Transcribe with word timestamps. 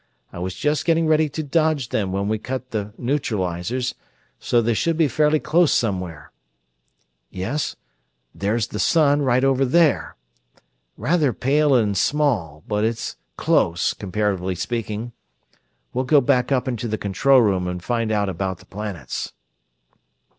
I 0.33 0.39
was 0.39 0.55
just 0.55 0.83
getting 0.85 1.05
ready 1.05 1.29
to 1.29 1.43
dodge 1.43 1.89
them 1.89 2.11
when 2.11 2.27
we 2.27 2.39
cut 2.39 2.71
the 2.71 2.91
neutralizers, 2.97 3.93
so 4.39 4.59
they 4.59 4.73
should 4.73 4.97
be 4.97 5.07
fairly 5.07 5.39
close 5.39 5.71
somewhere 5.71 6.31
yes, 7.29 7.75
there's 8.33 8.65
the 8.69 8.79
sun, 8.79 9.21
right 9.21 9.43
over 9.43 9.63
there. 9.63 10.15
Rather 10.97 11.33
pale 11.33 11.75
and 11.75 11.95
small; 11.95 12.63
but 12.67 12.83
it's 12.83 13.15
close, 13.37 13.93
comparatively 13.93 14.55
speaking. 14.55 15.11
We'll 15.93 16.05
go 16.05 16.19
back 16.19 16.51
up 16.51 16.67
into 16.67 16.87
the 16.87 16.97
control 16.97 17.39
room 17.41 17.67
and 17.67 17.83
find 17.83 18.11
out 18.11 18.27
about 18.27 18.57
the 18.57 18.65
planets." 18.65 19.33